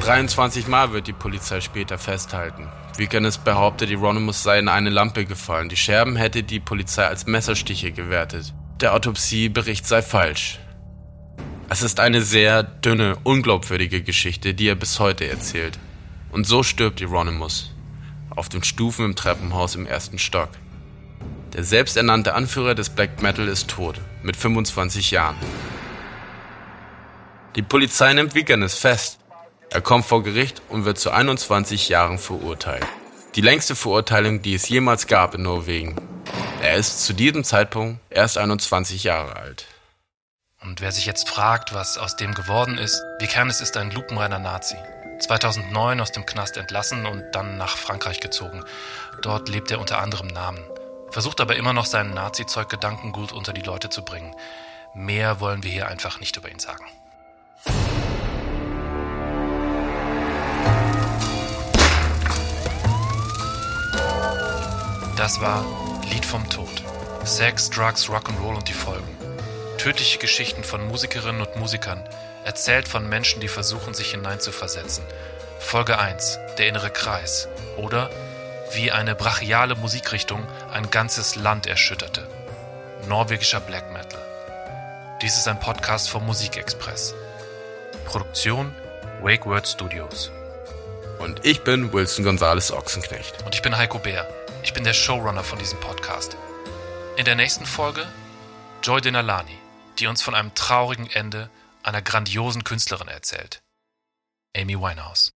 [0.00, 2.66] 23 Mal wird die Polizei später festhalten.
[2.96, 5.68] Vikernes behauptet, Euronymous sei in eine Lampe gefallen.
[5.68, 8.52] Die Scherben hätte die Polizei als Messerstiche gewertet.
[8.80, 10.58] Der Autopsiebericht sei falsch.
[11.68, 15.78] Es ist eine sehr dünne, unglaubwürdige Geschichte, die er bis heute erzählt.
[16.32, 17.72] Und so stirbt Euronymous.
[18.30, 20.48] Auf den Stufen im Treppenhaus im ersten Stock.
[21.54, 25.36] Der selbsternannte Anführer des Black Metal ist tot, mit 25 Jahren.
[27.56, 29.18] Die Polizei nimmt Vikernes fest.
[29.70, 32.86] Er kommt vor Gericht und wird zu 21 Jahren verurteilt.
[33.34, 35.96] Die längste Verurteilung, die es jemals gab in Norwegen.
[36.60, 39.66] Er ist zu diesem Zeitpunkt erst 21 Jahre alt.
[40.60, 44.76] Und wer sich jetzt fragt, was aus dem geworden ist, Vikernes ist ein lupenreiner Nazi.
[45.20, 48.64] 2009 aus dem Knast entlassen und dann nach Frankreich gezogen.
[49.22, 50.62] Dort lebt er unter anderem Namen
[51.10, 54.34] versucht aber immer noch seinen Nazi-Zeug-Gedankengut unter die Leute zu bringen.
[54.94, 56.84] Mehr wollen wir hier einfach nicht über ihn sagen.
[65.16, 65.64] Das war
[66.10, 66.82] Lied vom Tod.
[67.24, 69.08] Sex, Drugs, Rock'n'Roll und die Folgen.
[69.76, 72.02] Tödliche Geschichten von Musikerinnen und Musikern,
[72.44, 75.04] erzählt von Menschen, die versuchen, sich hineinzuversetzen.
[75.58, 77.48] Folge 1, der innere Kreis.
[77.76, 78.10] Oder
[78.72, 82.28] wie eine brachiale Musikrichtung ein ganzes Land erschütterte.
[83.08, 84.20] Norwegischer Black Metal.
[85.22, 87.14] Dies ist ein Podcast vom Musikexpress.
[88.04, 88.74] Produktion
[89.22, 90.30] Wake Word Studios.
[91.18, 93.42] Und ich bin Wilson Gonzales Ochsenknecht.
[93.44, 94.28] Und ich bin Heiko Bär.
[94.62, 96.36] Ich bin der Showrunner von diesem Podcast.
[97.16, 98.06] In der nächsten Folge
[98.82, 99.58] Joy Denalani,
[99.98, 101.50] die uns von einem traurigen Ende
[101.82, 103.60] einer grandiosen Künstlerin erzählt.
[104.56, 105.32] Amy Winehouse.